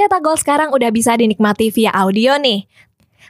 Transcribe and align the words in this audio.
Cetak 0.00 0.24
Gol 0.24 0.40
sekarang 0.40 0.72
udah 0.72 0.88
bisa 0.88 1.12
dinikmati 1.12 1.68
via 1.68 1.92
audio 1.92 2.40
nih. 2.40 2.64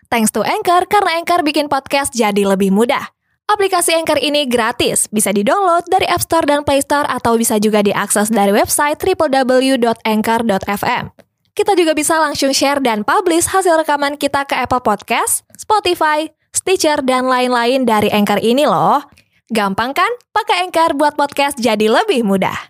Thanks 0.07 0.31
to 0.31 0.47
Anchor, 0.47 0.87
karena 0.87 1.19
Anchor 1.19 1.43
bikin 1.43 1.67
podcast 1.67 2.15
jadi 2.15 2.47
lebih 2.47 2.71
mudah. 2.71 3.11
Aplikasi 3.51 3.99
Anchor 3.99 4.23
ini 4.23 4.47
gratis, 4.47 5.11
bisa 5.11 5.35
di-download 5.35 5.91
dari 5.91 6.07
App 6.07 6.23
Store 6.23 6.47
dan 6.47 6.63
Play 6.63 6.79
Store 6.79 7.11
atau 7.11 7.35
bisa 7.35 7.59
juga 7.59 7.83
diakses 7.83 8.31
dari 8.31 8.55
website 8.55 9.03
www.anchor.fm. 9.03 9.85
Kita 11.59 11.75
juga 11.75 11.91
bisa 11.99 12.23
langsung 12.23 12.55
share 12.55 12.79
dan 12.79 13.03
publish 13.03 13.51
hasil 13.51 13.83
rekaman 13.83 14.15
kita 14.15 14.47
ke 14.47 14.55
Apple 14.55 14.87
Podcast, 14.87 15.43
Spotify, 15.59 16.31
Stitcher, 16.55 17.03
dan 17.03 17.27
lain-lain 17.27 17.83
dari 17.83 18.15
Anchor 18.15 18.39
ini 18.39 18.63
loh. 18.63 19.03
Gampang 19.51 19.91
kan? 19.91 20.11
Pakai 20.31 20.71
Anchor 20.71 20.95
buat 20.95 21.19
podcast 21.19 21.59
jadi 21.59 21.91
lebih 21.91 22.23
mudah. 22.23 22.70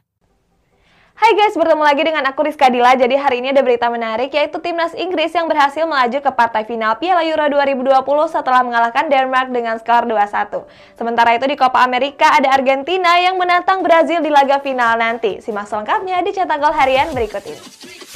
Hai 1.31 1.47
guys, 1.47 1.55
bertemu 1.55 1.87
lagi 1.87 2.03
dengan 2.03 2.27
aku 2.27 2.43
Rizka 2.43 2.67
Dila. 2.67 2.99
Jadi 2.99 3.15
hari 3.15 3.39
ini 3.39 3.55
ada 3.55 3.63
berita 3.63 3.87
menarik 3.87 4.35
yaitu 4.35 4.59
timnas 4.59 4.91
Inggris 4.99 5.31
yang 5.31 5.47
berhasil 5.47 5.87
melaju 5.87 6.19
ke 6.19 6.31
partai 6.35 6.67
final 6.67 6.99
Piala 6.99 7.23
Euro 7.23 7.47
2020 7.47 8.03
setelah 8.27 8.67
mengalahkan 8.67 9.07
Denmark 9.07 9.55
dengan 9.55 9.79
skor 9.79 10.11
2-1. 10.11 10.67
Sementara 10.99 11.39
itu 11.39 11.47
di 11.47 11.55
Copa 11.55 11.87
America 11.87 12.35
ada 12.35 12.51
Argentina 12.51 13.15
yang 13.23 13.39
menantang 13.39 13.87
Brazil 13.87 14.19
di 14.19 14.27
laga 14.27 14.59
final 14.59 14.99
nanti. 14.99 15.39
Simak 15.39 15.71
selengkapnya 15.71 16.19
di 16.27 16.35
Cetak 16.35 16.59
Gol 16.59 16.75
Harian 16.75 17.15
berikut 17.15 17.47
ini. 17.47 18.10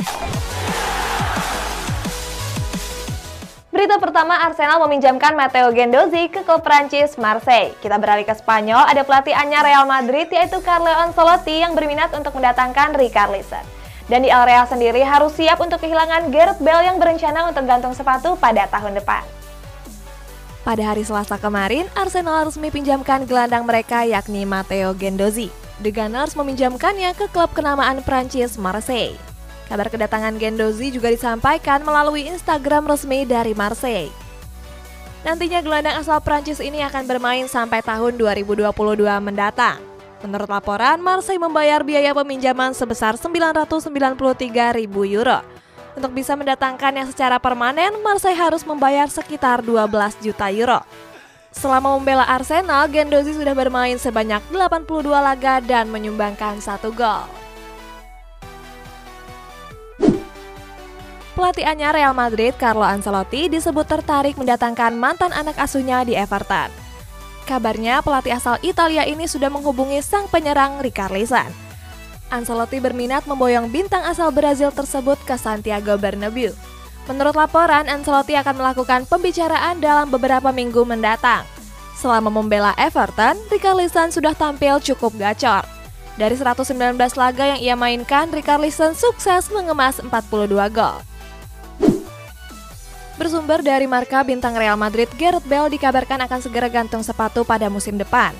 Berita 3.74 3.98
pertama, 3.98 4.38
Arsenal 4.38 4.78
meminjamkan 4.86 5.34
Matteo 5.34 5.74
Gendozi 5.74 6.30
ke 6.30 6.46
klub 6.46 6.62
Prancis 6.62 7.18
Marseille. 7.18 7.74
Kita 7.82 7.98
beralih 7.98 8.22
ke 8.22 8.30
Spanyol, 8.30 8.86
ada 8.86 9.02
pelatih 9.02 9.34
anyar 9.34 9.66
Real 9.66 9.82
Madrid 9.82 10.30
yaitu 10.30 10.62
Carlo 10.62 10.86
Ancelotti 10.86 11.58
yang 11.58 11.74
berminat 11.74 12.14
untuk 12.14 12.38
mendatangkan 12.38 12.94
Richarlison. 12.94 13.66
Dan 14.06 14.22
di 14.22 14.30
El 14.30 14.46
Real 14.46 14.62
sendiri 14.70 15.02
harus 15.02 15.34
siap 15.34 15.58
untuk 15.58 15.82
kehilangan 15.82 16.30
Gareth 16.30 16.62
Bale 16.62 16.86
yang 16.86 17.02
berencana 17.02 17.50
untuk 17.50 17.66
gantung 17.66 17.98
sepatu 17.98 18.38
pada 18.38 18.70
tahun 18.70 18.94
depan. 18.94 19.26
Pada 20.62 20.94
hari 20.94 21.02
Selasa 21.02 21.34
kemarin, 21.34 21.90
Arsenal 21.98 22.46
resmi 22.46 22.70
pinjamkan 22.70 23.26
gelandang 23.26 23.66
mereka 23.66 24.06
yakni 24.06 24.46
Matteo 24.46 24.94
Gendozi. 24.94 25.50
The 25.82 25.90
Gunners 25.90 26.38
meminjamkannya 26.38 27.10
ke 27.18 27.26
klub 27.34 27.50
kenamaan 27.50 28.06
Prancis 28.06 28.54
Marseille. 28.54 29.33
Kabar 29.64 29.88
kedatangan 29.88 30.36
Gendozi 30.36 30.92
juga 30.92 31.08
disampaikan 31.08 31.80
melalui 31.80 32.28
Instagram 32.28 32.84
resmi 32.84 33.24
dari 33.24 33.56
Marseille. 33.56 34.12
Nantinya 35.24 35.64
gelandang 35.64 35.96
asal 36.04 36.20
Prancis 36.20 36.60
ini 36.60 36.84
akan 36.84 37.08
bermain 37.08 37.48
sampai 37.48 37.80
tahun 37.80 38.20
2022 38.20 38.60
mendatang. 39.24 39.80
Menurut 40.20 40.48
laporan, 40.52 41.00
Marseille 41.00 41.40
membayar 41.40 41.80
biaya 41.80 42.12
peminjaman 42.12 42.76
sebesar 42.76 43.16
993 43.16 43.88
ribu 44.76 45.08
euro. 45.08 45.40
Untuk 45.96 46.12
bisa 46.12 46.36
mendatangkannya 46.36 47.08
secara 47.08 47.40
permanen, 47.40 48.04
Marseille 48.04 48.36
harus 48.36 48.64
membayar 48.68 49.08
sekitar 49.08 49.64
12 49.64 50.20
juta 50.20 50.52
euro. 50.52 50.84
Selama 51.54 51.96
membela 51.96 52.26
Arsenal, 52.26 52.90
Gendozi 52.90 53.32
sudah 53.32 53.54
bermain 53.54 53.96
sebanyak 53.96 54.42
82 54.52 55.06
laga 55.08 55.62
dan 55.62 55.88
menyumbangkan 55.88 56.58
satu 56.58 56.90
gol. 56.90 57.43
Pelatih 61.34 61.66
anyar 61.66 61.98
Real 61.98 62.14
Madrid, 62.14 62.54
Carlo 62.54 62.86
Ancelotti, 62.86 63.50
disebut 63.50 63.90
tertarik 63.90 64.38
mendatangkan 64.38 64.94
mantan 64.94 65.34
anak 65.34 65.58
asuhnya 65.58 66.06
di 66.06 66.14
Everton. 66.14 66.70
Kabarnya, 67.42 68.06
pelatih 68.06 68.38
asal 68.38 68.54
Italia 68.62 69.02
ini 69.02 69.26
sudah 69.26 69.50
menghubungi 69.50 69.98
sang 69.98 70.30
penyerang 70.30 70.78
Richarlison. 70.78 71.50
Ancelotti 72.30 72.78
berminat 72.78 73.26
memboyong 73.26 73.66
bintang 73.66 74.06
asal 74.06 74.30
Brazil 74.30 74.70
tersebut 74.70 75.18
ke 75.26 75.34
Santiago 75.34 75.98
Bernabeu. 75.98 76.54
Menurut 77.10 77.34
laporan, 77.34 77.90
Ancelotti 77.90 78.38
akan 78.38 78.54
melakukan 78.54 79.02
pembicaraan 79.10 79.82
dalam 79.82 80.14
beberapa 80.14 80.54
minggu 80.54 80.86
mendatang. 80.86 81.42
Selama 81.98 82.30
membela 82.30 82.78
Everton, 82.78 83.34
Richarlison 83.50 84.14
sudah 84.14 84.38
tampil 84.38 84.78
cukup 84.78 85.10
gacor. 85.18 85.66
Dari 86.14 86.38
119 86.38 86.94
laga 87.18 87.58
yang 87.58 87.58
ia 87.58 87.74
mainkan, 87.74 88.30
Richarlison 88.30 88.94
sukses 88.94 89.50
mengemas 89.50 89.98
42 89.98 90.70
gol. 90.70 91.02
Bersumber 93.14 93.62
dari 93.62 93.86
marka 93.86 94.26
bintang 94.26 94.58
Real 94.58 94.74
Madrid, 94.74 95.06
Gareth 95.14 95.46
Bale 95.46 95.70
dikabarkan 95.70 96.26
akan 96.26 96.40
segera 96.42 96.66
gantung 96.66 96.98
sepatu 97.06 97.46
pada 97.46 97.70
musim 97.70 97.94
depan. 97.94 98.34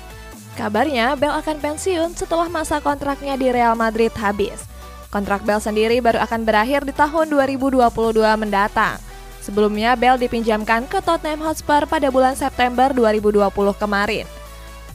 Kabarnya, 0.59 1.15
Bale 1.15 1.39
akan 1.39 1.63
pensiun 1.63 2.11
setelah 2.11 2.51
masa 2.51 2.83
kontraknya 2.83 3.39
di 3.39 3.47
Real 3.55 3.79
Madrid 3.79 4.11
habis. 4.19 4.67
Kontrak 5.07 5.47
Bale 5.47 5.63
sendiri 5.63 6.03
baru 6.03 6.19
akan 6.27 6.43
berakhir 6.43 6.83
di 6.83 6.91
tahun 6.91 7.31
2022 7.31 7.87
mendatang. 8.35 8.99
Sebelumnya, 9.39 9.95
Bale 9.95 10.19
dipinjamkan 10.19 10.91
ke 10.91 10.99
Tottenham 10.99 11.47
Hotspur 11.47 11.87
pada 11.87 12.11
bulan 12.11 12.35
September 12.35 12.91
2020 12.91 13.47
kemarin. 13.79 14.27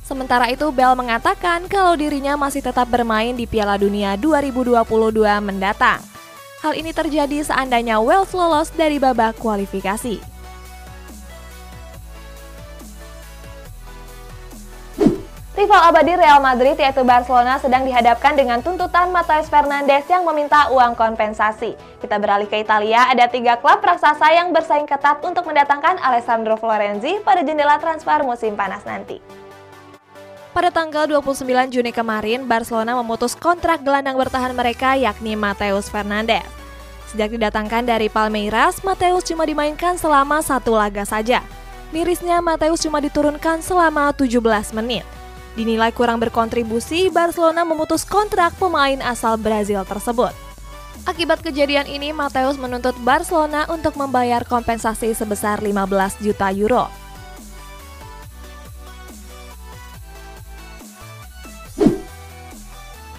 Sementara 0.05 0.53
itu, 0.53 0.69
Bale 0.69 0.93
mengatakan 0.93 1.65
kalau 1.73 1.97
dirinya 1.97 2.37
masih 2.37 2.61
tetap 2.61 2.85
bermain 2.85 3.33
di 3.33 3.49
Piala 3.49 3.81
Dunia 3.81 4.21
2022 4.21 4.85
mendatang. 5.41 6.10
Hal 6.61 6.77
ini 6.77 6.93
terjadi 6.93 7.41
seandainya 7.41 8.05
Wales 8.05 8.37
lolos 8.37 8.69
dari 8.77 9.01
babak 9.01 9.41
kualifikasi. 9.41 10.21
Rival 15.57 15.83
abadi 15.93 16.17
Real 16.21 16.41
Madrid 16.41 16.77
yaitu 16.77 17.01
Barcelona 17.01 17.57
sedang 17.61 17.89
dihadapkan 17.89 18.37
dengan 18.37 18.61
tuntutan 18.61 19.09
Matheus 19.09 19.49
Fernandes 19.49 20.05
yang 20.13 20.25
meminta 20.29 20.69
uang 20.69 20.93
kompensasi. 20.97 21.81
Kita 22.01 22.21
beralih 22.21 22.49
ke 22.49 22.61
Italia, 22.61 23.09
ada 23.09 23.25
tiga 23.29 23.57
klub 23.57 23.81
raksasa 23.81 24.29
yang 24.33 24.53
bersaing 24.53 24.89
ketat 24.89 25.21
untuk 25.25 25.49
mendatangkan 25.49 25.97
Alessandro 26.01 26.61
Florenzi 26.61 27.25
pada 27.25 27.41
jendela 27.41 27.81
transfer 27.81 28.21
musim 28.21 28.53
panas 28.53 28.85
nanti. 28.85 29.40
Pada 30.51 30.67
tanggal 30.75 31.07
29 31.07 31.47
Juni 31.71 31.95
kemarin, 31.95 32.43
Barcelona 32.43 32.99
memutus 32.99 33.39
kontrak 33.39 33.87
gelandang 33.87 34.19
bertahan 34.19 34.51
mereka 34.51 34.99
yakni 34.99 35.39
Mateus 35.39 35.87
Fernandes. 35.87 36.43
Sejak 37.07 37.31
didatangkan 37.39 37.87
dari 37.87 38.11
Palmeiras, 38.11 38.83
Mateus 38.83 39.23
cuma 39.31 39.47
dimainkan 39.47 39.95
selama 39.95 40.43
satu 40.43 40.75
laga 40.75 41.07
saja. 41.07 41.47
Mirisnya, 41.95 42.43
Mateus 42.43 42.83
cuma 42.83 42.99
diturunkan 42.99 43.63
selama 43.63 44.11
17 44.11 44.75
menit. 44.75 45.07
Dinilai 45.55 45.95
kurang 45.95 46.19
berkontribusi, 46.19 47.15
Barcelona 47.15 47.63
memutus 47.63 48.03
kontrak 48.03 48.51
pemain 48.59 48.99
asal 49.07 49.39
Brazil 49.39 49.87
tersebut. 49.87 50.35
Akibat 51.07 51.47
kejadian 51.47 51.87
ini, 51.87 52.11
Mateus 52.11 52.59
menuntut 52.59 52.99
Barcelona 53.07 53.71
untuk 53.71 53.95
membayar 53.95 54.43
kompensasi 54.43 55.15
sebesar 55.15 55.63
15 55.63 56.19
juta 56.19 56.51
euro. 56.51 57.00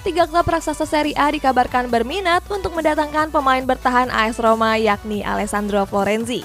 Tiga 0.01 0.25
klub 0.25 0.49
raksasa 0.49 0.89
Serie 0.89 1.13
A 1.13 1.29
dikabarkan 1.29 1.85
berminat 1.85 2.41
untuk 2.49 2.73
mendatangkan 2.73 3.29
pemain 3.29 3.61
bertahan 3.61 4.09
AS 4.09 4.41
Roma 4.41 4.73
yakni 4.73 5.21
Alessandro 5.21 5.85
Florenzi. 5.85 6.41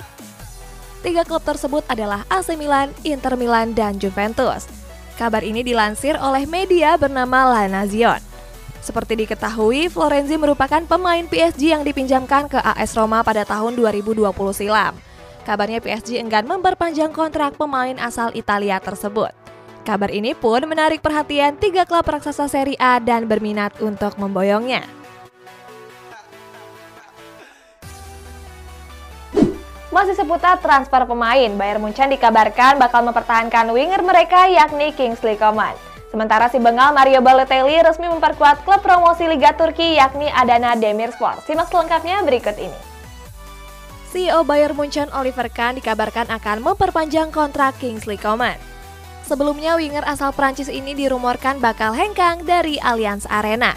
Tiga 1.00 1.24
klub 1.24 1.40
tersebut 1.40 1.80
adalah 1.88 2.28
AC 2.28 2.52
Milan, 2.52 2.92
Inter 3.00 3.32
Milan, 3.32 3.72
dan 3.72 3.96
Juventus. 3.96 4.68
Kabar 5.16 5.40
ini 5.40 5.64
dilansir 5.64 6.20
oleh 6.20 6.44
media 6.44 7.00
bernama 7.00 7.48
La 7.48 7.64
Nazione. 7.64 8.20
Seperti 8.84 9.24
diketahui, 9.24 9.88
Florenzi 9.88 10.36
merupakan 10.36 10.84
pemain 10.84 11.24
PSG 11.24 11.72
yang 11.72 11.80
dipinjamkan 11.80 12.52
ke 12.52 12.60
AS 12.60 12.92
Roma 12.92 13.24
pada 13.24 13.48
tahun 13.48 13.72
2020 13.72 14.20
silam. 14.52 14.92
Kabarnya 15.48 15.80
PSG 15.80 16.20
enggan 16.20 16.44
memperpanjang 16.44 17.08
kontrak 17.08 17.56
pemain 17.56 17.96
asal 18.04 18.36
Italia 18.36 18.76
tersebut. 18.84 19.32
Kabar 19.86 20.10
ini 20.10 20.34
pun 20.34 20.66
menarik 20.66 20.98
perhatian 20.98 21.54
tiga 21.62 21.86
klub 21.86 22.02
raksasa 22.02 22.50
Serie 22.50 22.74
A 22.82 22.98
dan 22.98 23.30
berminat 23.30 23.70
untuk 23.78 24.18
memboyongnya. 24.18 24.82
Masih 29.94 30.18
seputar 30.18 30.58
transfer 30.58 31.06
pemain, 31.06 31.54
Bayern 31.54 31.78
Munchen 31.78 32.10
dikabarkan 32.10 32.82
bakal 32.82 33.06
mempertahankan 33.06 33.70
winger 33.70 34.02
mereka 34.02 34.50
yakni 34.50 34.90
Kingsley 34.90 35.38
Coman. 35.38 35.78
Sementara 36.10 36.50
si 36.50 36.58
Bengal 36.58 36.90
Mario 36.90 37.22
Balotelli 37.22 37.78
resmi 37.78 38.10
memperkuat 38.10 38.66
klub 38.66 38.82
promosi 38.82 39.30
Liga 39.30 39.54
Turki 39.54 39.94
yakni 39.94 40.26
Adana 40.34 40.74
Demirspor. 40.74 41.38
Simak 41.46 41.70
selengkapnya 41.70 42.26
berikut 42.26 42.58
ini. 42.58 42.76
CEO 44.10 44.42
Bayern 44.42 44.74
Munchen 44.74 45.06
Oliver 45.14 45.46
Kahn 45.46 45.78
dikabarkan 45.78 46.26
akan 46.26 46.58
memperpanjang 46.66 47.30
kontrak 47.30 47.78
Kingsley 47.78 48.18
Coman. 48.18 48.75
Sebelumnya 49.26 49.74
winger 49.74 50.06
asal 50.06 50.30
Prancis 50.30 50.70
ini 50.70 50.94
dirumorkan 50.94 51.58
bakal 51.58 51.90
hengkang 51.90 52.46
dari 52.46 52.78
Allianz 52.78 53.26
Arena. 53.26 53.74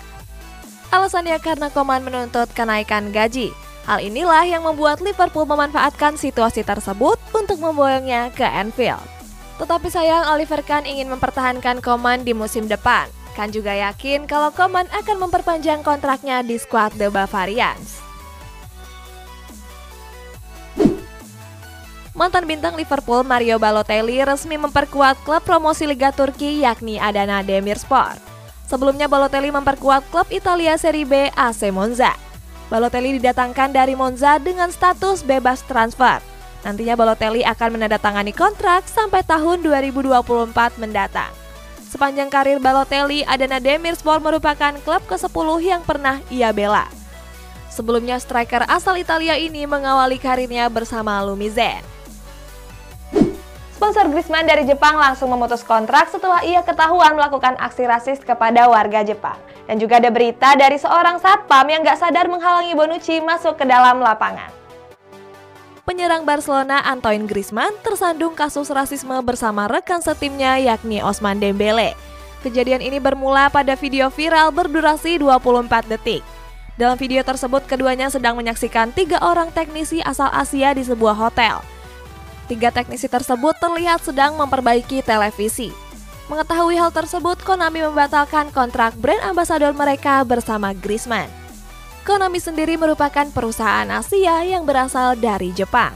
Alasannya 0.94 1.42
karena 1.42 1.74
Koman 1.74 2.06
menuntut 2.06 2.54
kenaikan 2.54 3.10
gaji. 3.10 3.50
Hal 3.90 4.06
inilah 4.06 4.46
yang 4.46 4.62
membuat 4.62 5.01
Liverpool 5.01 5.50
memanfaatkan 5.50 6.22
situasi 6.22 6.62
tersebut 6.62 7.18
untuk 7.34 7.57
memboyongnya 7.57 8.30
ke 8.30 8.46
Anfield. 8.46 9.01
Tetapi 9.57 9.90
sayang 9.90 10.30
Oliver 10.30 10.62
Kahn 10.62 10.86
ingin 10.86 11.10
mempertahankan 11.10 11.81
Koman 11.81 12.22
di 12.22 12.38
musim 12.38 12.69
depan. 12.69 13.10
Kahn 13.34 13.50
juga 13.50 13.74
yakin 13.74 14.30
kalau 14.30 14.54
Koman 14.54 14.86
akan 14.94 15.18
memperpanjang 15.18 15.81
kontraknya 15.81 16.46
di 16.46 16.62
skuad 16.62 16.94
The 17.01 17.10
Bavarians. 17.10 18.08
Mantan 22.19 22.44
bintang 22.44 22.75
Liverpool 22.75 23.24
Mario 23.24 23.56
Balotelli 23.56 24.19
resmi 24.19 24.60
memperkuat 24.60 25.24
klub 25.24 25.39
promosi 25.39 25.88
Liga 25.88 26.12
Turki 26.12 26.68
yakni 26.68 27.00
Adana 27.00 27.39
Demirspor. 27.39 28.19
Sebelumnya 28.68 29.07
Balotelli 29.07 29.48
memperkuat 29.56 30.04
klub 30.12 30.27
Italia 30.27 30.75
Serie 30.75 31.07
B 31.07 31.31
AC 31.31 31.71
Monza. 31.71 32.12
Balotelli 32.68 33.16
didatangkan 33.24 33.71
dari 33.71 33.95
Monza 33.95 34.36
dengan 34.36 34.68
status 34.68 35.24
bebas 35.24 35.63
transfer. 35.63 36.19
Nantinya 36.68 37.00
Balotelli 37.00 37.39
akan 37.48 37.80
menandatangani 37.80 38.36
kontrak 38.36 38.83
sampai 38.92 39.24
tahun 39.24 39.63
2024 39.63 40.75
mendatang. 40.75 41.31
Sepanjang 41.88 42.27
karir 42.27 42.60
Balotelli, 42.60 43.24
Adana 43.24 43.63
Demirspor 43.63 44.19
merupakan 44.19 44.75
klub 44.83 45.01
ke-10 45.07 45.48
yang 45.63 45.81
pernah 45.88 46.19
ia 46.27 46.51
bela. 46.51 46.83
Sebelumnya 47.72 48.19
striker 48.19 48.68
asal 48.68 49.00
Italia 49.00 49.39
ini 49.39 49.63
mengawali 49.63 50.19
karirnya 50.19 50.68
bersama 50.68 51.24
Lumizen. 51.24 51.99
Sponsor 53.79 54.11
Griezmann 54.11 54.43
dari 54.43 54.67
Jepang 54.67 54.99
langsung 54.99 55.31
memutus 55.31 55.63
kontrak 55.63 56.11
setelah 56.11 56.43
ia 56.43 56.59
ketahuan 56.67 57.15
melakukan 57.15 57.55
aksi 57.55 57.87
rasis 57.87 58.19
kepada 58.19 58.67
warga 58.67 59.07
Jepang. 59.07 59.39
Dan 59.71 59.79
juga 59.79 60.03
ada 60.03 60.11
berita 60.11 60.51
dari 60.59 60.75
seorang 60.75 61.15
satpam 61.23 61.63
yang 61.71 61.87
gak 61.87 61.95
sadar 61.95 62.27
menghalangi 62.27 62.75
Bonucci 62.75 63.23
masuk 63.23 63.55
ke 63.55 63.63
dalam 63.63 64.03
lapangan. 64.03 64.51
Penyerang 65.87 66.27
Barcelona 66.27 66.83
Antoine 66.91 67.23
Griezmann 67.23 67.71
tersandung 67.79 68.35
kasus 68.35 68.67
rasisme 68.67 69.15
bersama 69.23 69.71
rekan 69.71 70.03
setimnya 70.03 70.59
yakni 70.59 70.99
Osman 70.99 71.39
Dembele. 71.39 71.95
Kejadian 72.43 72.83
ini 72.83 72.99
bermula 72.99 73.47
pada 73.47 73.79
video 73.79 74.11
viral 74.11 74.51
berdurasi 74.51 75.23
24 75.23 75.87
detik. 75.87 76.19
Dalam 76.75 76.99
video 76.99 77.23
tersebut 77.23 77.63
keduanya 77.63 78.11
sedang 78.11 78.35
menyaksikan 78.35 78.91
tiga 78.91 79.23
orang 79.23 79.55
teknisi 79.55 80.03
asal 80.03 80.27
Asia 80.35 80.75
di 80.75 80.83
sebuah 80.83 81.15
hotel. 81.15 81.78
Tiga 82.50 82.74
teknisi 82.74 83.06
tersebut 83.06 83.54
terlihat 83.62 84.01
sedang 84.01 84.34
memperbaiki 84.34 85.06
televisi. 85.06 85.69
Mengetahui 86.34 86.81
hal 86.81 86.90
tersebut, 86.90 87.38
Konami 87.46 87.86
membatalkan 87.86 88.50
kontrak 88.50 88.98
brand 88.98 89.22
ambasador 89.22 89.69
mereka 89.78 90.25
bersama 90.25 90.74
Griezmann. 90.74 91.30
Konami 92.01 92.42
sendiri 92.42 92.74
merupakan 92.74 93.30
perusahaan 93.30 93.86
Asia 93.86 94.42
yang 94.42 94.66
berasal 94.66 95.13
dari 95.13 95.54
Jepang. 95.54 95.94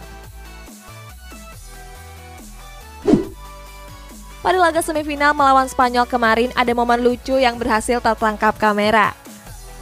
Pada 4.45 4.59
laga 4.61 4.85
semifinal 4.85 5.33
melawan 5.33 5.65
Spanyol 5.65 6.05
kemarin 6.05 6.53
ada 6.53 6.69
momen 6.77 7.01
lucu 7.01 7.33
yang 7.41 7.57
berhasil 7.57 7.97
tertangkap 7.97 8.53
kamera. 8.61 9.17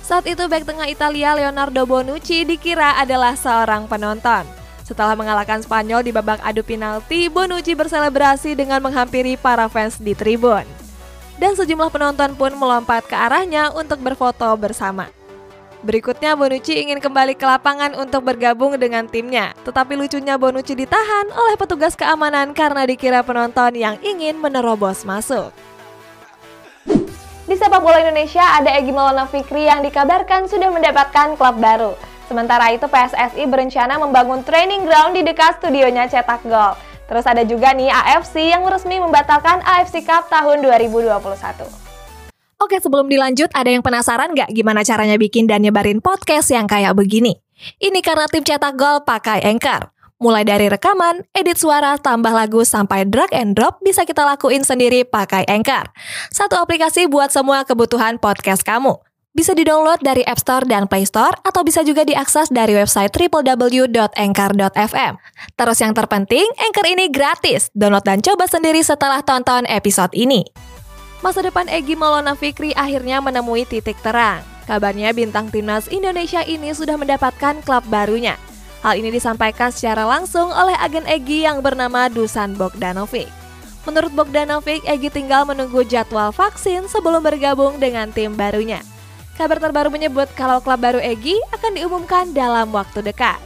Saat 0.07 0.23
itu 0.23 0.47
bek 0.47 0.63
tengah 0.63 0.87
Italia 0.87 1.35
Leonardo 1.35 1.83
Bonucci 1.83 2.47
dikira 2.47 2.95
adalah 2.95 3.35
seorang 3.35 3.91
penonton. 3.91 4.60
Setelah 4.81 5.15
mengalahkan 5.15 5.61
Spanyol 5.61 6.01
di 6.03 6.11
babak 6.11 6.41
adu 6.41 6.65
penalti, 6.65 7.29
Bonucci 7.31 7.77
berselebrasi 7.77 8.57
dengan 8.57 8.81
menghampiri 8.81 9.37
para 9.37 9.69
fans 9.71 10.01
di 10.01 10.11
tribun. 10.17 10.65
Dan 11.41 11.57
sejumlah 11.57 11.89
penonton 11.89 12.37
pun 12.37 12.53
melompat 12.53 13.05
ke 13.09 13.17
arahnya 13.17 13.73
untuk 13.73 13.97
berfoto 14.01 14.49
bersama. 14.57 15.09
Berikutnya 15.81 16.37
Bonucci 16.37 16.77
ingin 16.77 17.01
kembali 17.01 17.33
ke 17.33 17.41
lapangan 17.41 17.97
untuk 17.97 18.21
bergabung 18.21 18.77
dengan 18.77 19.09
timnya. 19.09 19.57
Tetapi 19.65 19.97
lucunya 19.97 20.37
Bonucci 20.37 20.77
ditahan 20.77 21.33
oleh 21.33 21.57
petugas 21.57 21.97
keamanan 21.97 22.53
karena 22.53 22.85
dikira 22.85 23.25
penonton 23.25 23.73
yang 23.73 23.97
ingin 24.05 24.37
menerobos 24.37 25.01
masuk. 25.01 25.49
Di 27.49 27.57
sepak 27.57 27.81
bola 27.81 27.99
Indonesia 27.99 28.45
ada 28.61 28.77
Egy 28.77 28.93
Maulana 28.93 29.25
Fikri 29.25 29.65
yang 29.65 29.81
dikabarkan 29.81 30.45
sudah 30.45 30.69
mendapatkan 30.69 31.33
klub 31.33 31.57
baru. 31.57 32.10
Sementara 32.31 32.71
itu 32.71 32.87
PSSI 32.87 33.43
berencana 33.43 33.99
membangun 33.99 34.39
training 34.47 34.87
ground 34.87 35.19
di 35.19 35.27
dekat 35.27 35.59
studionya 35.59 36.07
cetak 36.07 36.47
gol. 36.47 36.79
Terus 37.11 37.27
ada 37.27 37.43
juga 37.43 37.75
nih 37.75 37.91
AFC 37.91 38.55
yang 38.55 38.63
resmi 38.63 39.03
membatalkan 39.03 39.59
AFC 39.59 39.99
Cup 40.07 40.31
tahun 40.31 40.63
2021. 40.63 41.11
Oke 42.55 42.79
sebelum 42.79 43.11
dilanjut 43.11 43.51
ada 43.51 43.67
yang 43.67 43.83
penasaran 43.83 44.31
nggak 44.31 44.47
gimana 44.55 44.79
caranya 44.87 45.19
bikin 45.19 45.43
dan 45.43 45.59
nyebarin 45.59 45.99
podcast 45.99 46.55
yang 46.55 46.71
kayak 46.71 46.95
begini? 46.95 47.35
Ini 47.83 47.99
karena 47.99 48.31
tim 48.31 48.47
cetak 48.47 48.79
gol 48.79 49.03
pakai 49.03 49.43
Anchor. 49.51 49.91
Mulai 50.23 50.47
dari 50.47 50.71
rekaman, 50.71 51.27
edit 51.35 51.59
suara, 51.59 51.99
tambah 51.99 52.31
lagu, 52.31 52.63
sampai 52.63 53.03
drag 53.11 53.35
and 53.35 53.59
drop 53.59 53.83
bisa 53.83 54.07
kita 54.07 54.23
lakuin 54.23 54.63
sendiri 54.63 55.03
pakai 55.03 55.43
Anchor. 55.51 55.91
Satu 56.31 56.55
aplikasi 56.55 57.11
buat 57.11 57.27
semua 57.27 57.67
kebutuhan 57.67 58.23
podcast 58.23 58.63
kamu. 58.63 59.10
Bisa 59.31 59.55
di-download 59.55 60.03
dari 60.03 60.27
App 60.27 60.43
Store 60.43 60.67
dan 60.67 60.91
Play 60.91 61.07
Store 61.07 61.31
atau 61.47 61.63
bisa 61.63 61.87
juga 61.87 62.03
diakses 62.03 62.51
dari 62.51 62.75
website 62.75 63.15
www.anchor.fm. 63.15 65.13
Terus 65.55 65.77
yang 65.79 65.95
terpenting, 65.95 66.43
Anchor 66.59 66.83
ini 66.83 67.07
gratis. 67.07 67.71
Download 67.71 68.03
dan 68.03 68.19
coba 68.19 68.51
sendiri 68.51 68.83
setelah 68.83 69.23
tonton 69.23 69.63
episode 69.71 70.11
ini. 70.19 70.43
Masa 71.23 71.47
depan 71.47 71.71
Egi 71.71 71.95
Maulana 71.95 72.35
Fikri 72.35 72.75
akhirnya 72.75 73.23
menemui 73.23 73.63
titik 73.63 73.95
terang. 74.03 74.43
Kabarnya 74.67 75.15
bintang 75.15 75.47
timnas 75.47 75.87
Indonesia 75.87 76.43
ini 76.43 76.75
sudah 76.75 76.99
mendapatkan 76.99 77.63
klub 77.63 77.87
barunya. 77.87 78.35
Hal 78.83 78.99
ini 78.99 79.15
disampaikan 79.15 79.71
secara 79.71 80.03
langsung 80.03 80.51
oleh 80.51 80.75
agen 80.75 81.07
Egi 81.07 81.47
yang 81.47 81.63
bernama 81.63 82.11
Dusan 82.11 82.59
Bogdanovic. 82.59 83.31
Menurut 83.87 84.11
Bogdanovic, 84.11 84.83
Egi 84.83 85.07
tinggal 85.07 85.47
menunggu 85.47 85.87
jadwal 85.87 86.35
vaksin 86.35 86.91
sebelum 86.91 87.23
bergabung 87.23 87.79
dengan 87.79 88.11
tim 88.11 88.35
barunya. 88.35 88.83
Kabar 89.41 89.57
terbaru 89.57 89.89
menyebut 89.89 90.29
kalau 90.37 90.61
klub 90.61 90.77
baru 90.77 91.01
Egi 91.01 91.33
akan 91.49 91.73
diumumkan 91.73 92.29
dalam 92.29 92.69
waktu 92.69 93.01
dekat. 93.01 93.41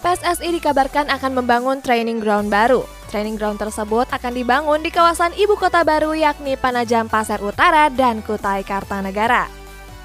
PSSI 0.00 0.56
dikabarkan 0.56 1.12
akan 1.12 1.36
membangun 1.36 1.84
training 1.84 2.24
ground 2.24 2.48
baru. 2.48 2.88
Training 3.12 3.36
ground 3.36 3.60
tersebut 3.60 4.08
akan 4.08 4.32
dibangun 4.32 4.80
di 4.80 4.88
kawasan 4.88 5.36
ibu 5.36 5.60
kota 5.60 5.84
baru 5.84 6.16
yakni 6.16 6.56
Panajam 6.56 7.04
Pasir 7.04 7.36
Utara 7.44 7.92
dan 7.92 8.24
Kutai 8.24 8.64
Kartanegara. 8.64 9.44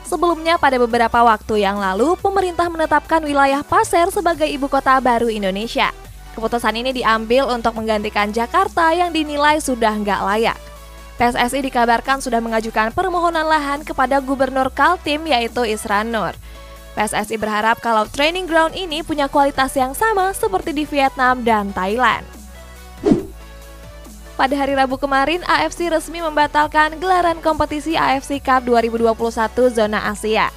Sebelumnya 0.03 0.59
pada 0.59 0.75
beberapa 0.75 1.23
waktu 1.23 1.63
yang 1.63 1.79
lalu, 1.79 2.19
pemerintah 2.19 2.67
menetapkan 2.67 3.23
wilayah 3.23 3.63
Pasir 3.63 4.11
sebagai 4.11 4.51
ibu 4.51 4.67
kota 4.67 4.99
baru 4.99 5.31
Indonesia. 5.31 5.95
Keputusan 6.35 6.75
ini 6.75 6.91
diambil 6.91 7.47
untuk 7.47 7.71
menggantikan 7.79 8.35
Jakarta 8.35 8.91
yang 8.91 9.15
dinilai 9.15 9.63
sudah 9.63 9.95
nggak 9.95 10.21
layak. 10.27 10.59
PSSI 11.15 11.63
dikabarkan 11.71 12.19
sudah 12.19 12.43
mengajukan 12.43 12.91
permohonan 12.91 13.47
lahan 13.47 13.87
kepada 13.87 14.19
Gubernur 14.19 14.67
Kaltim 14.75 15.23
yaitu 15.23 15.63
Isran 15.63 16.11
Nur. 16.11 16.35
PSSI 16.95 17.39
berharap 17.39 17.79
kalau 17.79 18.07
training 18.07 18.47
ground 18.47 18.75
ini 18.75 19.03
punya 19.03 19.31
kualitas 19.31 19.75
yang 19.75 19.95
sama 19.95 20.31
seperti 20.35 20.71
di 20.75 20.83
Vietnam 20.87 21.43
dan 21.43 21.71
Thailand. 21.75 22.23
Pada 24.35 24.51
hari 24.51 24.75
Rabu 24.75 24.99
kemarin, 24.99 25.39
AFC 25.47 25.87
resmi 25.87 26.19
membatalkan 26.19 26.99
gelaran 26.99 27.39
kompetisi 27.39 27.95
AFC 27.95 28.43
Cup 28.43 28.67
2021 28.67 29.15
zona 29.71 30.11
Asia. 30.11 30.51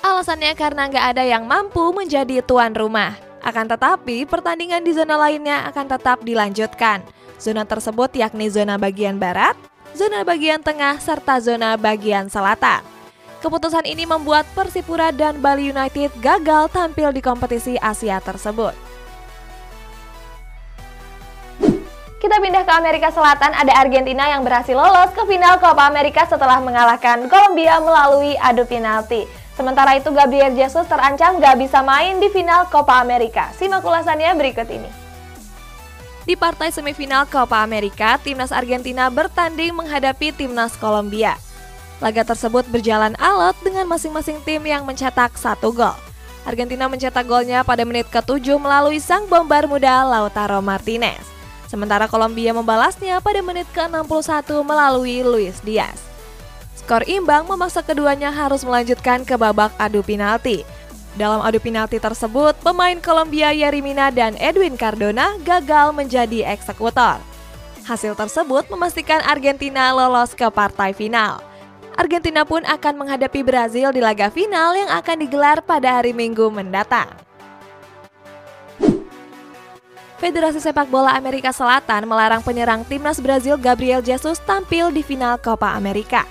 Alasannya 0.00 0.56
karena 0.56 0.88
nggak 0.88 1.06
ada 1.12 1.24
yang 1.28 1.44
mampu 1.44 1.92
menjadi 1.92 2.40
tuan 2.40 2.72
rumah. 2.72 3.20
Akan 3.44 3.68
tetapi, 3.68 4.24
pertandingan 4.24 4.80
di 4.80 4.96
zona 4.96 5.20
lainnya 5.20 5.68
akan 5.68 5.92
tetap 5.92 6.24
dilanjutkan. 6.24 7.04
Zona 7.40 7.64
tersebut 7.64 8.12
yakni 8.12 8.52
zona 8.52 8.76
bagian 8.76 9.16
barat, 9.16 9.56
zona 9.96 10.20
bagian 10.28 10.60
tengah, 10.60 11.00
serta 11.00 11.40
zona 11.40 11.80
bagian 11.80 12.28
selatan. 12.28 12.84
Keputusan 13.40 13.88
ini 13.88 14.04
membuat 14.04 14.44
Persipura 14.52 15.08
dan 15.08 15.40
Bali 15.40 15.72
United 15.72 16.12
gagal 16.20 16.68
tampil 16.68 17.08
di 17.16 17.24
kompetisi 17.24 17.80
Asia 17.80 18.20
tersebut. 18.20 18.76
Kita 22.20 22.36
pindah 22.36 22.68
ke 22.68 22.72
Amerika 22.76 23.08
Selatan, 23.08 23.56
ada 23.56 23.72
Argentina 23.80 24.28
yang 24.28 24.44
berhasil 24.44 24.76
lolos 24.76 25.08
ke 25.16 25.24
final 25.24 25.56
Copa 25.56 25.88
America 25.88 26.28
setelah 26.28 26.60
mengalahkan 26.60 27.24
Kolombia 27.32 27.80
melalui 27.80 28.36
adu 28.36 28.68
penalti. 28.68 29.24
Sementara 29.56 29.96
itu 29.96 30.12
Gabriel 30.12 30.52
Jesus 30.52 30.84
terancam 30.84 31.40
gak 31.40 31.56
bisa 31.56 31.80
main 31.80 32.20
di 32.20 32.28
final 32.28 32.68
Copa 32.68 33.00
America. 33.00 33.48
Simak 33.56 33.80
ulasannya 33.80 34.36
berikut 34.36 34.68
ini. 34.68 34.99
Di 36.28 36.36
partai 36.36 36.68
semifinal 36.68 37.24
Copa 37.24 37.64
America, 37.64 38.20
timnas 38.20 38.52
Argentina 38.52 39.08
bertanding 39.08 39.72
menghadapi 39.72 40.36
timnas 40.36 40.76
Kolombia. 40.76 41.40
Laga 42.00 42.28
tersebut 42.28 42.68
berjalan 42.68 43.16
alot 43.16 43.56
dengan 43.64 43.88
masing-masing 43.88 44.36
tim 44.44 44.60
yang 44.68 44.84
mencetak 44.84 45.32
satu 45.40 45.72
gol. 45.72 45.96
Argentina 46.44 46.88
mencetak 46.88 47.24
golnya 47.24 47.60
pada 47.64 47.84
menit 47.84 48.08
ke-7 48.08 48.56
melalui 48.56 49.00
sang 49.00 49.28
bombar 49.28 49.64
muda 49.68 50.04
Lautaro 50.04 50.60
Martinez. 50.64 51.20
Sementara 51.68 52.08
Kolombia 52.08 52.52
membalasnya 52.52 53.20
pada 53.20 53.40
menit 53.40 53.68
ke-61 53.76 54.48
melalui 54.64 55.24
Luis 55.24 55.60
Diaz. 55.64 56.00
Skor 56.76 57.04
imbang 57.08 57.44
memaksa 57.48 57.84
keduanya 57.84 58.32
harus 58.32 58.64
melanjutkan 58.64 59.24
ke 59.24 59.36
babak 59.36 59.72
adu 59.76 60.00
penalti. 60.00 60.64
Dalam 61.18 61.42
adu 61.42 61.58
penalti 61.58 61.98
tersebut, 61.98 62.54
pemain 62.62 62.94
Kolombia 63.02 63.50
Yerimina 63.50 64.14
dan 64.14 64.38
Edwin 64.38 64.78
Cardona 64.78 65.34
gagal 65.42 65.90
menjadi 65.90 66.46
eksekutor. 66.46 67.18
Hasil 67.82 68.14
tersebut 68.14 68.70
memastikan 68.70 69.18
Argentina 69.26 69.90
lolos 69.90 70.38
ke 70.38 70.46
partai 70.46 70.94
final. 70.94 71.42
Argentina 71.98 72.46
pun 72.46 72.62
akan 72.62 72.94
menghadapi 73.02 73.42
Brazil 73.42 73.90
di 73.90 73.98
laga 73.98 74.30
final 74.30 74.78
yang 74.78 74.90
akan 74.94 75.16
digelar 75.26 75.58
pada 75.58 75.98
hari 75.98 76.14
Minggu 76.14 76.46
mendatang. 76.46 77.10
Federasi 80.22 80.60
Sepak 80.60 80.86
Bola 80.92 81.16
Amerika 81.16 81.50
Selatan 81.50 82.04
melarang 82.04 82.44
penyerang 82.44 82.84
timnas 82.84 83.18
Brazil 83.18 83.56
Gabriel 83.56 84.04
Jesus 84.04 84.38
tampil 84.44 84.92
di 84.92 85.00
final 85.02 85.40
Copa 85.40 85.74
America. 85.74 86.22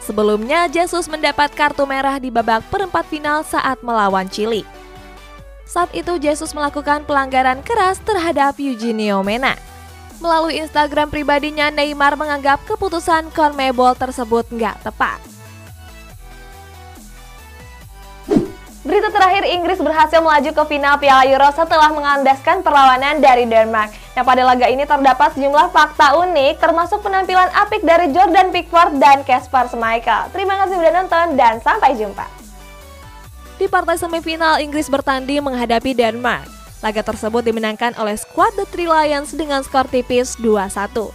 Sebelumnya, 0.00 0.66
Jesus 0.66 1.06
mendapat 1.06 1.52
kartu 1.52 1.84
merah 1.84 2.16
di 2.16 2.32
babak 2.32 2.64
perempat 2.72 3.04
final 3.06 3.44
saat 3.44 3.78
melawan 3.84 4.26
Chili. 4.26 4.64
Saat 5.68 5.94
itu, 5.94 6.18
Jesus 6.18 6.50
melakukan 6.50 7.06
pelanggaran 7.06 7.62
keras 7.62 8.02
terhadap 8.02 8.58
Eugenio 8.58 9.22
Mena. 9.22 9.54
Melalui 10.18 10.60
Instagram 10.60 11.08
pribadinya, 11.08 11.72
Neymar 11.72 12.18
menganggap 12.18 12.60
keputusan 12.68 13.32
CONMEBOL 13.32 13.96
tersebut 13.96 14.44
nggak 14.52 14.82
tepat. 14.84 15.39
Berita 18.90 19.06
terakhir, 19.06 19.46
Inggris 19.46 19.78
berhasil 19.78 20.18
melaju 20.18 20.50
ke 20.50 20.62
final 20.66 20.98
Piala 20.98 21.22
Euro 21.30 21.46
setelah 21.54 21.94
mengandaskan 21.94 22.58
perlawanan 22.66 23.22
dari 23.22 23.46
Denmark. 23.46 23.94
Nah, 24.18 24.26
pada 24.26 24.42
laga 24.42 24.66
ini 24.66 24.82
terdapat 24.82 25.30
sejumlah 25.38 25.70
fakta 25.70 26.18
unik, 26.18 26.58
termasuk 26.58 26.98
penampilan 26.98 27.54
apik 27.54 27.86
dari 27.86 28.10
Jordan 28.10 28.50
Pickford 28.50 28.98
dan 28.98 29.22
Casper 29.22 29.70
Schmeichel. 29.70 30.34
Terima 30.34 30.58
kasih 30.58 30.82
sudah 30.82 30.90
nonton 30.90 31.38
dan 31.38 31.62
sampai 31.62 31.94
jumpa. 31.94 32.26
Di 33.62 33.70
partai 33.70 33.94
semifinal, 33.94 34.58
Inggris 34.58 34.90
bertanding 34.90 35.38
menghadapi 35.38 35.94
Denmark. 35.94 36.50
Laga 36.82 37.06
tersebut 37.06 37.46
dimenangkan 37.46 37.94
oleh 37.94 38.18
skuad 38.18 38.58
The 38.58 38.66
Three 38.74 38.90
Lions 38.90 39.30
dengan 39.30 39.62
skor 39.62 39.86
tipis 39.86 40.34
2-1. 40.42 41.14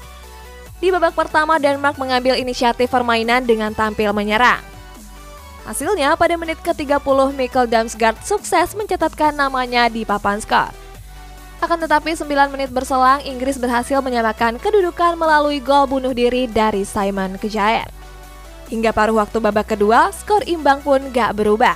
Di 0.79 0.95
babak 0.95 1.11
pertama, 1.11 1.59
Denmark 1.59 1.99
mengambil 1.99 2.39
inisiatif 2.39 2.87
permainan 2.87 3.43
dengan 3.43 3.75
tampil 3.75 4.15
menyerang. 4.15 4.74
Hasilnya, 5.65 6.13
pada 6.13 6.37
menit 6.37 6.61
ke-30, 6.61 7.33
Mikkel 7.33 7.65
Damsgaard 7.65 8.21
sukses 8.21 8.77
mencatatkan 8.77 9.33
namanya 9.33 9.89
di 9.89 10.05
papan 10.05 10.37
skor. 10.37 10.69
Akan 11.57 11.81
tetapi 11.81 12.13
9 12.13 12.53
menit 12.53 12.69
berselang, 12.69 13.25
Inggris 13.25 13.57
berhasil 13.57 13.97
menyamakan 13.97 14.61
kedudukan 14.61 15.17
melalui 15.17 15.57
gol 15.57 15.89
bunuh 15.89 16.13
diri 16.13 16.45
dari 16.45 16.85
Simon 16.85 17.41
Kejair. 17.41 17.89
Hingga 18.69 18.93
paruh 18.93 19.17
waktu 19.17 19.41
babak 19.41 19.73
kedua, 19.73 20.13
skor 20.13 20.45
imbang 20.45 20.85
pun 20.85 21.01
gak 21.09 21.33
berubah. 21.33 21.73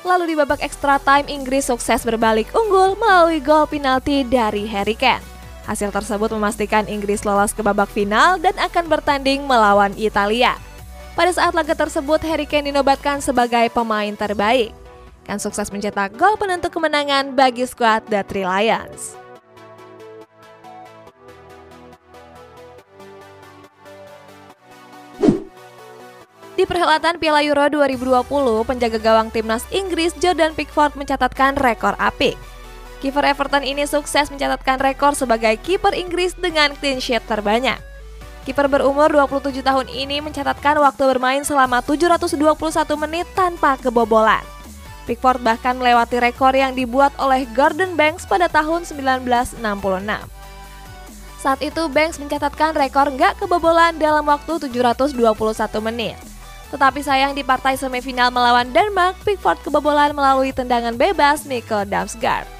Lalu 0.00 0.32
di 0.32 0.34
babak 0.40 0.64
extra 0.64 0.96
time, 0.96 1.28
Inggris 1.28 1.68
sukses 1.68 2.00
berbalik 2.08 2.48
unggul 2.56 2.96
melalui 2.96 3.44
gol 3.44 3.68
penalti 3.68 4.24
dari 4.24 4.64
Harry 4.64 4.96
Kane. 4.96 5.20
Hasil 5.68 5.92
tersebut 5.92 6.32
memastikan 6.32 6.88
Inggris 6.88 7.28
lolos 7.28 7.52
ke 7.52 7.60
babak 7.60 7.92
final 7.92 8.40
dan 8.40 8.56
akan 8.56 8.88
bertanding 8.88 9.44
melawan 9.44 9.92
Italia. 10.00 10.56
Pada 11.20 11.36
saat 11.36 11.52
laga 11.52 11.76
tersebut, 11.76 12.16
Harry 12.24 12.48
Kane 12.48 12.72
dinobatkan 12.72 13.20
sebagai 13.20 13.68
pemain 13.76 14.08
terbaik. 14.16 14.72
Kan 15.28 15.36
sukses 15.36 15.68
mencetak 15.68 16.16
gol 16.16 16.40
penentu 16.40 16.72
kemenangan 16.72 17.36
bagi 17.36 17.68
skuad 17.68 18.08
The 18.08 18.24
Three 18.24 18.48
Lions. 18.48 19.20
Di 26.56 26.64
perhelatan 26.64 27.20
Piala 27.20 27.44
Euro 27.44 27.68
2020, 27.68 28.24
penjaga 28.64 28.96
gawang 28.96 29.28
timnas 29.28 29.68
Inggris 29.76 30.16
Jordan 30.16 30.56
Pickford 30.56 30.96
mencatatkan 30.96 31.60
rekor 31.60 32.00
apik. 32.00 32.40
Kiper 33.04 33.28
Everton 33.28 33.68
ini 33.68 33.84
sukses 33.84 34.32
mencatatkan 34.32 34.80
rekor 34.80 35.12
sebagai 35.12 35.52
kiper 35.60 35.92
Inggris 35.92 36.32
dengan 36.32 36.72
clean 36.80 36.96
sheet 36.96 37.20
terbanyak. 37.28 37.89
Kiper 38.50 38.66
berumur 38.66 39.06
27 39.14 39.62
tahun 39.62 39.86
ini 39.86 40.18
mencatatkan 40.18 40.74
waktu 40.82 41.06
bermain 41.06 41.46
selama 41.46 41.86
721 41.86 42.50
menit 42.98 43.22
tanpa 43.38 43.78
kebobolan. 43.78 44.42
Pickford 45.06 45.38
bahkan 45.38 45.78
melewati 45.78 46.18
rekor 46.18 46.50
yang 46.50 46.74
dibuat 46.74 47.14
oleh 47.22 47.46
Gordon 47.54 47.94
Banks 47.94 48.26
pada 48.26 48.50
tahun 48.50 48.82
1966. 48.82 49.54
Saat 51.38 51.62
itu 51.62 51.82
Banks 51.94 52.18
mencatatkan 52.18 52.74
rekor 52.74 53.14
nggak 53.14 53.38
kebobolan 53.38 53.94
dalam 54.02 54.26
waktu 54.26 54.58
721 54.66 55.14
menit. 55.86 56.18
Tetapi 56.74 57.06
sayang 57.06 57.38
di 57.38 57.46
partai 57.46 57.78
semifinal 57.78 58.34
melawan 58.34 58.66
Denmark, 58.74 59.14
Pickford 59.22 59.62
kebobolan 59.62 60.10
melalui 60.10 60.50
tendangan 60.50 60.98
bebas 60.98 61.46
Mikkel 61.46 61.86
Damsgaard. 61.86 62.59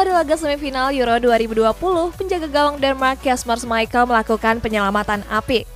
Pada 0.00 0.16
laga 0.16 0.32
semifinal 0.32 0.96
Euro 0.96 1.12
2020, 1.20 1.76
penjaga 2.16 2.48
gawang 2.48 2.80
Denmark 2.80 3.20
Kasper 3.20 3.60
Schmeichel 3.60 4.08
melakukan 4.08 4.56
penyelamatan 4.56 5.20
apik. 5.28 5.68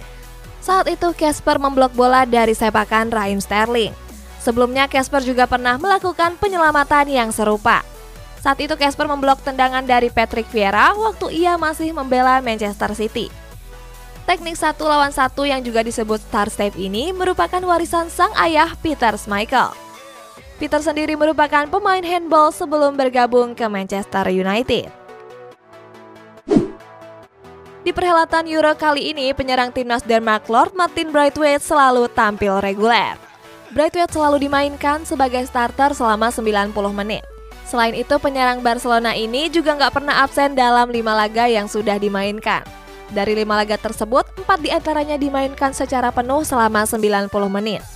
Saat 0.64 0.88
itu 0.88 1.12
Kasper 1.12 1.60
memblok 1.60 1.92
bola 1.92 2.24
dari 2.24 2.56
sepakan 2.56 3.12
Raheem 3.12 3.36
Sterling. 3.36 3.92
Sebelumnya 4.40 4.88
Kasper 4.88 5.20
juga 5.20 5.44
pernah 5.44 5.76
melakukan 5.76 6.40
penyelamatan 6.40 7.12
yang 7.12 7.36
serupa. 7.36 7.84
Saat 8.40 8.64
itu 8.64 8.72
Kasper 8.80 9.04
memblok 9.04 9.44
tendangan 9.44 9.84
dari 9.84 10.08
Patrick 10.08 10.48
Vieira 10.48 10.96
waktu 10.96 11.44
ia 11.44 11.60
masih 11.60 11.92
membela 11.92 12.40
Manchester 12.40 12.96
City. 12.96 13.28
Teknik 14.24 14.56
satu 14.56 14.88
lawan 14.88 15.12
satu 15.12 15.44
yang 15.44 15.60
juga 15.60 15.84
disebut 15.84 16.24
star 16.32 16.48
step 16.48 16.72
ini 16.80 17.12
merupakan 17.12 17.60
warisan 17.60 18.08
sang 18.08 18.32
ayah 18.40 18.72
Peter 18.80 19.12
Schmeichel. 19.20 19.83
Peter 20.54 20.78
sendiri 20.78 21.18
merupakan 21.18 21.66
pemain 21.66 22.02
handball 22.06 22.54
sebelum 22.54 22.94
bergabung 22.94 23.58
ke 23.58 23.66
Manchester 23.66 24.30
United. 24.30 24.86
Di 27.84 27.92
perhelatan 27.92 28.48
Euro 28.48 28.72
kali 28.78 29.12
ini, 29.12 29.36
penyerang 29.36 29.68
timnas 29.68 30.00
Denmark 30.06 30.48
Lord 30.48 30.72
Martin 30.72 31.12
Braithwaite 31.12 31.60
selalu 31.60 32.08
tampil 32.16 32.62
reguler. 32.64 33.18
Braithwaite 33.76 34.14
selalu 34.14 34.48
dimainkan 34.48 35.04
sebagai 35.04 35.44
starter 35.44 35.92
selama 35.92 36.32
90 36.32 36.72
menit. 36.96 37.26
Selain 37.68 37.92
itu, 37.92 38.16
penyerang 38.16 38.64
Barcelona 38.64 39.12
ini 39.12 39.52
juga 39.52 39.76
nggak 39.76 40.00
pernah 40.00 40.24
absen 40.24 40.56
dalam 40.56 40.88
lima 40.88 41.12
laga 41.12 41.44
yang 41.44 41.68
sudah 41.68 42.00
dimainkan. 42.00 42.64
Dari 43.12 43.36
lima 43.36 43.60
laga 43.60 43.76
tersebut, 43.76 44.24
empat 44.40 44.58
di 44.64 44.72
antaranya 44.72 45.20
dimainkan 45.20 45.76
secara 45.76 46.08
penuh 46.08 46.40
selama 46.40 46.88
90 46.88 47.28
menit. 47.52 47.93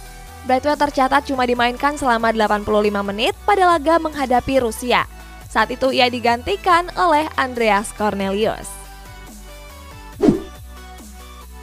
Brightwell 0.48 0.80
tercatat 0.80 1.28
cuma 1.28 1.44
dimainkan 1.44 2.00
selama 2.00 2.32
85 2.32 2.88
menit 3.04 3.36
pada 3.44 3.68
laga 3.68 4.00
menghadapi 4.00 4.64
Rusia. 4.64 5.04
Saat 5.52 5.76
itu 5.76 5.92
ia 5.92 6.08
digantikan 6.08 6.88
oleh 6.96 7.28
Andreas 7.36 7.92
Cornelius. 7.92 8.64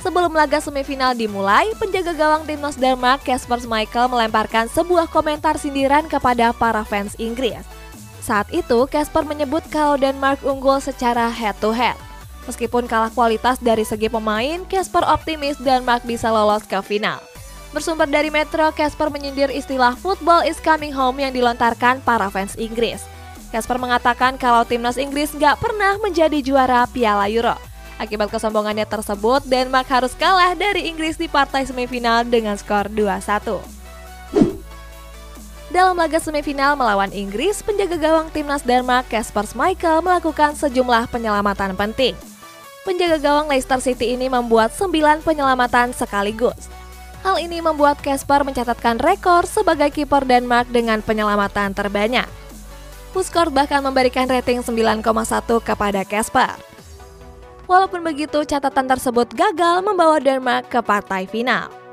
Sebelum 0.05 0.37
laga 0.37 0.61
semifinal 0.61 1.17
dimulai, 1.17 1.73
penjaga 1.81 2.13
gawang 2.13 2.45
timnas 2.45 2.77
Denmark 2.77 3.25
Kasper 3.25 3.57
Schmeichel 3.57 4.05
melemparkan 4.05 4.69
sebuah 4.69 5.09
komentar 5.09 5.57
sindiran 5.57 6.05
kepada 6.05 6.53
para 6.53 6.85
fans 6.85 7.17
Inggris. 7.17 7.65
Saat 8.21 8.53
itu, 8.53 8.85
Kasper 8.85 9.25
menyebut 9.25 9.65
kalau 9.73 9.97
Denmark 9.97 10.45
unggul 10.45 10.77
secara 10.77 11.25
head 11.33 11.57
to 11.57 11.73
head. 11.73 11.97
Meskipun 12.45 12.85
kalah 12.85 13.09
kualitas 13.09 13.57
dari 13.57 13.81
segi 13.81 14.13
pemain, 14.13 14.61
Kasper 14.69 15.01
optimis 15.09 15.57
Denmark 15.57 16.05
bisa 16.05 16.29
lolos 16.29 16.69
ke 16.69 16.77
final. 16.85 17.34
Bersumber 17.75 18.07
dari 18.07 18.31
Metro, 18.31 18.71
Casper 18.71 19.11
menyindir 19.11 19.51
istilah 19.51 19.99
football 19.99 20.47
is 20.47 20.63
coming 20.63 20.95
home 20.95 21.19
yang 21.19 21.35
dilontarkan 21.35 21.99
para 22.07 22.31
fans 22.31 22.55
Inggris. 22.55 23.03
Casper 23.51 23.75
mengatakan 23.75 24.39
kalau 24.39 24.63
timnas 24.63 24.95
Inggris 24.95 25.35
nggak 25.35 25.59
pernah 25.59 25.99
menjadi 25.99 26.39
juara 26.39 26.87
Piala 26.87 27.27
Euro. 27.27 27.59
Akibat 27.99 28.31
kesombongannya 28.31 28.87
tersebut, 28.87 29.43
Denmark 29.43 29.91
harus 29.91 30.15
kalah 30.15 30.55
dari 30.55 30.87
Inggris 30.87 31.19
di 31.19 31.27
partai 31.27 31.67
semifinal 31.67 32.23
dengan 32.23 32.55
skor 32.55 32.87
2-1. 32.87 33.59
Dalam 35.75 35.99
laga 35.99 36.23
semifinal 36.23 36.79
melawan 36.79 37.11
Inggris, 37.11 37.59
penjaga 37.59 37.99
gawang 37.99 38.31
timnas 38.31 38.63
Denmark 38.63 39.11
Kasper 39.11 39.51
Schmeichel 39.51 39.99
melakukan 39.99 40.55
sejumlah 40.55 41.11
penyelamatan 41.11 41.75
penting. 41.75 42.15
Penjaga 42.87 43.19
gawang 43.19 43.51
Leicester 43.51 43.83
City 43.83 44.15
ini 44.15 44.31
membuat 44.31 44.71
9 44.71 45.27
penyelamatan 45.27 45.91
sekaligus. 45.91 46.71
Hal 47.25 47.41
ini 47.41 47.57
membuat 47.57 48.05
Kasper 48.05 48.45
mencatatkan 48.45 49.01
rekor 49.01 49.49
sebagai 49.49 49.89
kiper 49.89 50.29
Denmark 50.29 50.69
dengan 50.69 51.01
penyelamatan 51.01 51.73
terbanyak. 51.73 52.29
Puskor 53.17 53.49
bahkan 53.49 53.81
memberikan 53.81 54.29
rating 54.29 54.61
9,1 54.61 55.01
kepada 55.65 56.05
Kasper. 56.05 56.53
Walaupun 57.65 58.05
begitu, 58.05 58.45
catatan 58.45 58.85
tersebut 58.85 59.25
gagal 59.33 59.81
membawa 59.81 60.21
Denmark 60.21 60.69
ke 60.69 60.85
partai 60.85 61.25
final. 61.25 61.84